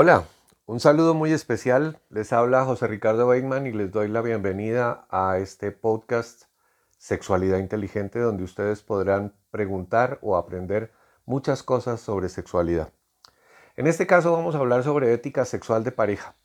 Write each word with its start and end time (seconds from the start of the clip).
Hola, 0.00 0.28
un 0.66 0.78
saludo 0.78 1.12
muy 1.12 1.32
especial. 1.32 1.98
Les 2.08 2.32
habla 2.32 2.64
José 2.64 2.86
Ricardo 2.86 3.26
Weidman 3.26 3.66
y 3.66 3.72
les 3.72 3.90
doy 3.90 4.06
la 4.06 4.22
bienvenida 4.22 5.08
a 5.10 5.38
este 5.38 5.72
podcast 5.72 6.44
Sexualidad 6.98 7.58
Inteligente 7.58 8.20
donde 8.20 8.44
ustedes 8.44 8.84
podrán 8.84 9.34
preguntar 9.50 10.20
o 10.22 10.36
aprender 10.36 10.92
muchas 11.24 11.64
cosas 11.64 12.00
sobre 12.00 12.28
sexualidad. 12.28 12.92
En 13.74 13.88
este 13.88 14.06
caso 14.06 14.30
vamos 14.30 14.54
a 14.54 14.58
hablar 14.58 14.84
sobre 14.84 15.12
ética 15.12 15.44
sexual 15.44 15.82
de 15.82 15.90
pareja. 15.90 16.36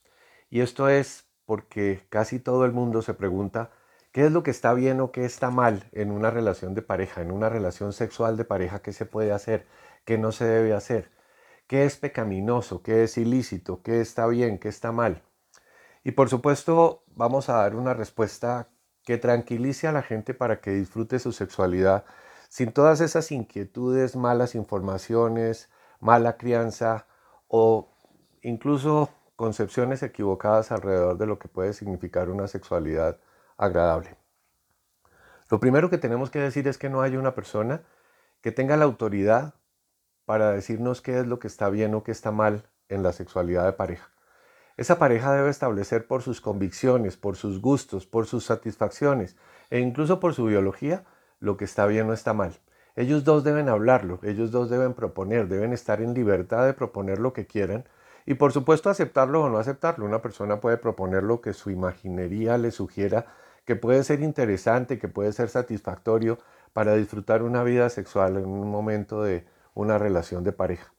Y 0.50 0.62
esto 0.62 0.90
es 0.90 1.28
porque 1.46 2.08
casi 2.10 2.40
todo 2.40 2.66
el 2.66 2.72
mundo 2.72 3.04
se 3.04 3.14
pregunta 3.14 3.70
qué 4.12 4.26
es 4.26 4.32
lo 4.32 4.42
que 4.42 4.50
está 4.50 4.74
bien 4.74 5.00
o 5.00 5.12
qué 5.12 5.26
está 5.26 5.52
mal 5.52 5.88
en 5.92 6.10
una 6.10 6.32
relación 6.32 6.74
de 6.74 6.82
pareja, 6.82 7.22
en 7.22 7.30
una 7.30 7.50
relación 7.50 7.94
sexual 7.94 8.36
de 8.36 8.46
pareja, 8.46 8.82
qué 8.82 8.94
se 8.94 9.06
puede 9.06 9.32
hacer, 9.32 9.68
qué 10.06 10.18
no 10.18 10.32
se 10.32 10.46
debe 10.46 10.74
hacer 10.74 11.12
qué 11.74 11.86
es 11.86 11.98
pecaminoso, 11.98 12.84
qué 12.84 13.02
es 13.04 13.18
ilícito, 13.18 13.82
qué 13.82 14.00
está 14.00 14.28
bien, 14.28 14.60
qué 14.60 14.70
está 14.70 14.92
mal. 14.92 15.24
Y 16.04 16.12
por 16.12 16.30
supuesto 16.30 17.04
vamos 17.16 17.50
a 17.50 17.54
dar 17.54 17.76
una 17.76 17.96
respuesta 17.96 18.70
que 19.04 19.18
tranquilice 19.18 19.88
a 19.88 19.92
la 19.92 20.04
gente 20.04 20.36
para 20.36 20.62
que 20.62 20.70
disfrute 20.70 21.18
su 21.18 21.32
sexualidad 21.32 22.06
sin 22.48 22.74
todas 22.74 23.02
esas 23.02 23.32
inquietudes, 23.32 24.16
malas 24.16 24.54
informaciones, 24.54 25.72
mala 26.00 26.38
crianza 26.38 27.08
o 27.48 27.92
incluso 28.44 29.10
concepciones 29.36 30.04
equivocadas 30.04 30.72
alrededor 30.72 31.18
de 31.18 31.26
lo 31.26 31.40
que 31.40 31.48
puede 31.48 31.74
significar 31.74 32.30
una 32.30 32.48
sexualidad 32.48 33.20
agradable. 33.58 34.16
Lo 35.50 35.60
primero 35.60 35.90
que 35.90 35.98
tenemos 35.98 36.30
que 36.30 36.38
decir 36.38 36.68
es 36.68 36.78
que 36.78 36.92
no 36.92 37.02
hay 37.02 37.18
una 37.18 37.34
persona 37.34 37.82
que 38.42 38.52
tenga 38.52 38.78
la 38.78 38.86
autoridad 38.86 39.56
para 40.26 40.52
decirnos 40.52 41.02
qué 41.02 41.20
es 41.20 41.28
lo 41.28 41.40
que 41.40 41.48
está 41.48 41.70
bien 41.70 41.94
o 41.96 42.04
qué 42.04 42.12
está 42.12 42.32
mal 42.32 42.64
en 42.90 43.04
la 43.04 43.12
sexualidad 43.12 43.66
de 43.66 43.74
pareja. 43.74 44.10
Esa 44.76 44.98
pareja 44.98 45.34
debe 45.34 45.50
establecer 45.50 46.08
por 46.08 46.24
sus 46.24 46.42
convicciones, 46.42 47.16
por 47.16 47.36
sus 47.36 47.62
gustos, 47.62 48.08
por 48.08 48.26
sus 48.26 48.46
satisfacciones 48.46 49.36
e 49.70 49.80
incluso 49.80 50.20
por 50.20 50.34
su 50.34 50.46
biología 50.46 51.04
lo 51.40 51.58
que 51.58 51.66
está 51.66 51.86
bien 51.86 52.10
o 52.10 52.14
está 52.14 52.34
mal. 52.34 52.60
Ellos 52.96 53.24
dos 53.24 53.44
deben 53.44 53.70
hablarlo, 53.70 54.20
ellos 54.24 54.52
dos 54.52 54.70
deben 54.70 54.94
proponer, 54.94 55.48
deben 55.48 55.74
estar 55.74 56.02
en 56.02 56.14
libertad 56.14 56.66
de 56.66 56.74
proponer 56.74 57.20
lo 57.20 57.34
que 57.34 57.46
quieran 57.46 57.86
y 58.26 58.36
por 58.36 58.52
supuesto 58.52 58.90
aceptarlo 58.90 59.44
o 59.44 59.50
no 59.50 59.58
aceptarlo. 59.58 60.06
Una 60.06 60.22
persona 60.22 60.60
puede 60.60 60.78
proponer 60.78 61.24
lo 61.24 61.42
que 61.42 61.54
su 61.54 61.70
imaginería 61.70 62.58
le 62.58 62.72
sugiera 62.72 63.28
que 63.66 63.76
puede 63.76 64.04
ser 64.04 64.22
interesante, 64.22 65.00
que 65.00 65.08
puede 65.08 65.34
ser 65.34 65.50
satisfactorio 65.50 66.40
para 66.74 66.96
disfrutar 66.96 67.44
una 67.44 67.64
vida 67.64 67.90
sexual 67.90 68.38
en 68.38 68.46
un 68.46 68.70
momento 68.70 69.24
de, 69.24 69.46
una 69.74 69.98
relación 69.98 70.44
de 70.44 70.52
pareja. 70.52 70.94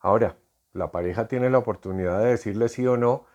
Ahora, 0.00 0.36
la 0.72 0.90
pareja 0.90 1.28
tiene 1.28 1.50
la 1.50 1.58
oportunidad 1.58 2.20
de 2.20 2.30
decirle 2.30 2.68
sí 2.68 2.86
o 2.86 2.96
no, 2.96 3.26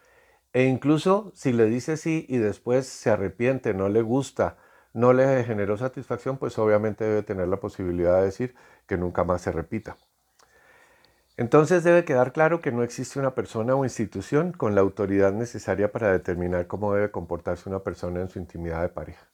e 0.53 0.65
incluso 0.65 1.31
si 1.33 1.53
le 1.53 1.65
dice 1.65 1.97
sí 1.97 2.25
y 2.29 2.37
después 2.37 2.87
se 2.87 3.09
arrepiente, 3.09 3.73
no 3.73 3.89
le 3.89 4.01
gusta, 4.01 4.57
no 4.93 5.13
le 5.13 5.43
generó 5.43 5.77
satisfacción, 5.77 6.37
pues 6.37 6.59
obviamente 6.59 7.05
debe 7.05 7.23
tener 7.23 7.47
la 7.47 7.59
posibilidad 7.59 8.17
de 8.19 8.25
decir 8.25 8.55
que 8.85 8.97
nunca 8.97 9.23
más 9.23 9.41
se 9.41 9.51
repita. 9.51 9.97
Entonces 11.37 11.83
debe 11.83 12.05
quedar 12.05 12.33
claro 12.33 12.61
que 12.61 12.71
no 12.71 12.83
existe 12.83 13.17
una 13.17 13.33
persona 13.33 13.73
o 13.75 13.85
institución 13.85 14.51
con 14.51 14.75
la 14.75 14.81
autoridad 14.81 15.31
necesaria 15.31 15.91
para 15.91 16.11
determinar 16.11 16.67
cómo 16.67 16.93
debe 16.93 17.09
comportarse 17.09 17.69
una 17.69 17.79
persona 17.79 18.21
en 18.21 18.29
su 18.29 18.37
intimidad 18.37 18.81
de 18.81 18.89
pareja. 18.89 19.30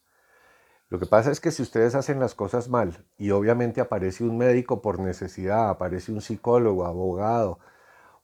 Lo 0.90 1.00
que 1.00 1.06
pasa 1.06 1.32
es 1.32 1.42
que 1.42 1.52
si 1.52 1.62
ustedes 1.62 1.96
hacen 1.96 2.20
las 2.20 2.34
cosas 2.34 2.70
mal 2.70 3.06
y 3.18 3.32
obviamente 3.32 3.82
aparece 3.82 4.24
un 4.24 4.38
médico 4.38 4.82
por 4.82 5.00
necesidad, 5.00 5.70
aparece 5.70 6.14
un 6.14 6.22
psicólogo, 6.22 6.86
abogado 6.86 7.60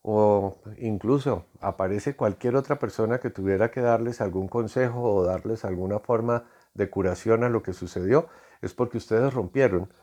o 0.01 0.57
incluso 0.77 1.45
aparece 1.61 2.15
cualquier 2.15 2.55
otra 2.55 2.79
persona 2.79 3.19
que 3.19 3.29
tuviera 3.29 3.71
que 3.71 3.81
darles 3.81 4.21
algún 4.21 4.47
consejo 4.47 5.01
o 5.01 5.23
darles 5.23 5.65
alguna 5.65 5.99
forma 5.99 6.45
de 6.73 6.89
curación 6.89 7.43
a 7.43 7.49
lo 7.49 7.63
que 7.63 7.73
sucedió, 7.73 8.27
es 8.61 8.73
porque 8.73 8.97
ustedes 8.97 9.33
rompieron 9.33 9.93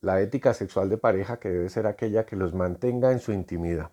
la 0.00 0.20
ética 0.20 0.54
sexual 0.54 0.88
de 0.88 0.98
pareja 0.98 1.38
que 1.38 1.50
debe 1.50 1.68
ser 1.68 1.86
aquella 1.86 2.26
que 2.26 2.36
los 2.36 2.54
mantenga 2.54 3.12
en 3.12 3.20
su 3.20 3.32
intimidad. 3.32 3.90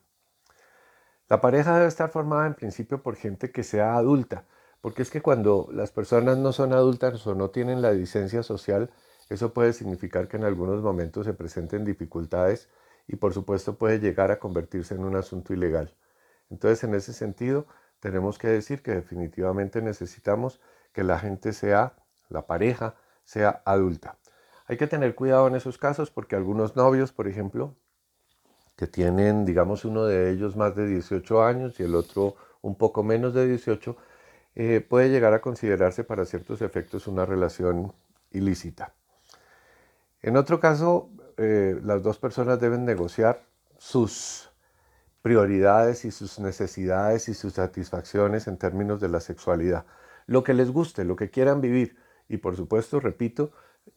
La 1.29 1.41
pareja 1.41 1.75
debe 1.75 1.87
estar 1.87 2.09
formada 2.09 2.47
en 2.47 2.55
principio 2.55 3.03
por 3.03 3.15
gente 3.15 3.51
que 3.51 3.63
sea 3.63 3.95
adulta, 3.95 4.45
porque 4.81 5.01
es 5.01 5.11
que 5.11 5.21
cuando 5.21 5.69
las 5.71 5.91
personas 5.91 6.37
no 6.37 6.53
son 6.53 6.73
adultas 6.73 7.25
o 7.27 7.35
no 7.35 7.49
tienen 7.49 7.81
la 7.81 7.91
licencia 7.91 8.43
social, 8.43 8.91
eso 9.29 9.53
puede 9.53 9.73
significar 9.73 10.27
que 10.27 10.37
en 10.37 10.43
algunos 10.43 10.81
momentos 10.81 11.25
se 11.25 11.33
presenten 11.33 11.85
dificultades 11.85 12.69
y 13.07 13.15
por 13.17 13.33
supuesto 13.33 13.77
puede 13.77 13.99
llegar 13.99 14.31
a 14.31 14.39
convertirse 14.39 14.95
en 14.95 15.03
un 15.03 15.15
asunto 15.15 15.53
ilegal. 15.53 15.95
Entonces, 16.49 16.83
en 16.83 16.95
ese 16.95 17.13
sentido, 17.13 17.67
tenemos 17.99 18.37
que 18.37 18.47
decir 18.47 18.81
que 18.81 18.91
definitivamente 18.91 19.81
necesitamos 19.81 20.59
que 20.93 21.03
la 21.03 21.19
gente 21.19 21.53
sea, 21.53 21.95
la 22.29 22.47
pareja, 22.47 22.95
sea 23.23 23.61
adulta. 23.65 24.17
Hay 24.67 24.77
que 24.77 24.87
tener 24.87 25.15
cuidado 25.15 25.47
en 25.47 25.55
esos 25.55 25.77
casos 25.77 26.11
porque 26.11 26.35
algunos 26.35 26.75
novios, 26.75 27.11
por 27.11 27.27
ejemplo, 27.27 27.75
que 28.75 28.87
tienen, 28.87 29.45
digamos, 29.45 29.83
uno 29.85 30.05
de 30.05 30.31
ellos 30.31 30.55
más 30.55 30.75
de 30.75 30.87
18 30.87 31.43
años 31.43 31.79
y 31.79 31.83
el 31.83 31.95
otro 31.95 32.35
un 32.61 32.75
poco 32.77 33.03
menos 33.03 33.33
de 33.33 33.47
18, 33.47 33.97
eh, 34.61 34.81
puede 34.81 35.09
llegar 35.09 35.33
a 35.33 35.39
considerarse 35.39 36.03
para 36.03 36.25
ciertos 36.25 36.61
efectos 36.61 37.07
una 37.07 37.25
relación 37.25 37.93
ilícita. 38.29 38.93
En 40.21 40.35
otro 40.35 40.59
caso, 40.59 41.09
eh, 41.37 41.79
las 41.81 42.03
dos 42.03 42.17
personas 42.17 42.59
deben 42.59 42.83
negociar 42.83 43.41
sus 43.77 44.51
prioridades 45.21 46.03
y 46.03 46.11
sus 46.11 46.39
necesidades 46.39 47.29
y 47.29 47.35
sus 47.35 47.53
satisfacciones 47.53 48.47
en 48.47 48.57
términos 48.57 48.99
de 48.99 49.07
la 49.07 49.21
sexualidad. 49.21 49.85
Lo 50.25 50.43
que 50.43 50.53
les 50.53 50.71
guste, 50.71 51.05
lo 51.05 51.15
que 51.15 51.29
quieran 51.29 51.61
vivir. 51.61 51.95
Y 52.27 52.35
por 52.35 52.57
supuesto, 52.57 52.99
repito, 52.99 53.53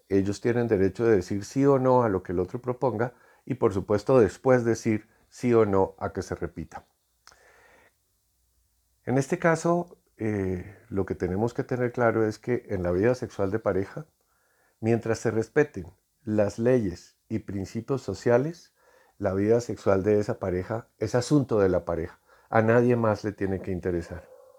ellos 0.09 0.41
tienen 0.41 0.69
derecho 0.69 1.05
de 1.05 1.17
decir 1.17 1.45
sí 1.45 1.67
o 1.67 1.81
no 1.81 2.05
a 2.05 2.09
lo 2.09 2.23
que 2.23 2.31
el 2.31 2.39
otro 2.39 2.63
proponga 2.63 3.15
y 3.45 3.55
por 3.55 3.75
supuesto 3.75 4.21
después 4.21 4.65
decir 4.65 5.09
sí 5.29 5.53
o 5.55 5.67
no 5.67 5.97
a 5.99 6.13
que 6.13 6.23
se 6.23 6.37
repita. 6.37 6.87
En 9.05 9.19
este 9.19 9.41
caso, 9.41 9.99
eh, 10.25 10.77
lo 10.89 11.05
que 11.05 11.17
tenemos 11.17 11.53
que 11.53 11.65
tener 11.65 11.91
claro 11.91 12.25
es 12.25 12.39
que 12.39 12.67
en 12.69 12.85
la 12.85 12.93
vida 12.93 13.17
sexual 13.17 13.51
de 13.51 13.59
pareja, 13.59 14.07
mientras 14.79 15.19
se 15.19 15.33
respeten 15.33 15.93
las 16.23 16.61
leyes 16.61 17.17
y 17.29 17.41
principios 17.41 18.03
sociales, 18.03 18.73
la 19.19 19.35
vida 19.35 19.61
sexual 19.61 20.05
de 20.05 20.21
esa 20.21 20.39
pareja 20.39 20.87
es 20.99 21.17
asunto 21.17 21.59
de 21.59 21.69
la 21.69 21.85
pareja. 21.85 22.21
A 22.51 22.63
nadie 22.63 22.95
más 22.95 23.25
le 23.25 23.33
tiene 23.33 23.61
que 23.63 23.73
interesar. 23.73 24.32